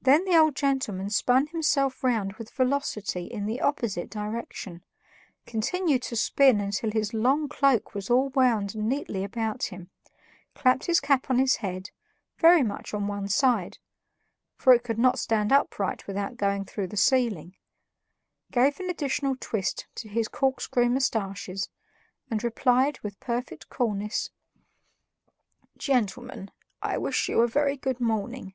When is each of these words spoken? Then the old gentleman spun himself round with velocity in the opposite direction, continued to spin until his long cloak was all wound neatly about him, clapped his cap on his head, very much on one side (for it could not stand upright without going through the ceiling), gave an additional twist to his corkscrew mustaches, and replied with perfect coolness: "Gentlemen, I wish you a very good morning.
Then 0.00 0.24
the 0.26 0.38
old 0.38 0.54
gentleman 0.54 1.10
spun 1.10 1.48
himself 1.48 2.04
round 2.04 2.34
with 2.34 2.52
velocity 2.52 3.24
in 3.24 3.46
the 3.46 3.60
opposite 3.62 4.08
direction, 4.08 4.84
continued 5.44 6.02
to 6.02 6.14
spin 6.14 6.60
until 6.60 6.92
his 6.92 7.12
long 7.12 7.48
cloak 7.48 7.94
was 7.96 8.08
all 8.08 8.28
wound 8.28 8.76
neatly 8.76 9.24
about 9.24 9.64
him, 9.64 9.90
clapped 10.54 10.84
his 10.86 11.00
cap 11.00 11.30
on 11.30 11.40
his 11.40 11.56
head, 11.56 11.90
very 12.38 12.62
much 12.62 12.94
on 12.94 13.08
one 13.08 13.26
side 13.26 13.78
(for 14.54 14.72
it 14.72 14.84
could 14.84 15.00
not 15.00 15.18
stand 15.18 15.50
upright 15.50 16.06
without 16.06 16.36
going 16.36 16.64
through 16.64 16.86
the 16.86 16.96
ceiling), 16.96 17.56
gave 18.52 18.78
an 18.78 18.88
additional 18.88 19.34
twist 19.40 19.88
to 19.96 20.08
his 20.08 20.28
corkscrew 20.28 20.88
mustaches, 20.88 21.68
and 22.30 22.44
replied 22.44 23.00
with 23.00 23.18
perfect 23.18 23.68
coolness: 23.68 24.30
"Gentlemen, 25.76 26.52
I 26.80 26.98
wish 26.98 27.28
you 27.28 27.40
a 27.40 27.48
very 27.48 27.76
good 27.76 27.98
morning. 28.00 28.54